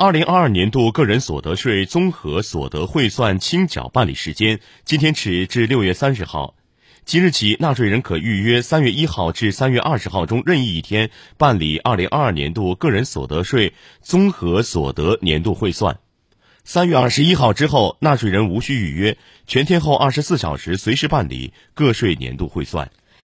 [0.00, 6.54] 二零二二年度个人所得税综合所得汇算清缴办理时间今天起至六月三十号。
[7.04, 15.98] 即日起纳税人可预约三月一号至三月二十号中任意一天办理二零二二年度个人所得税综合所得年度汇算。
[16.62, 19.18] 三月二十一号之后纳税人无需预约
[19.48, 22.92] 全天候二十四小时随时办理个税年度汇算。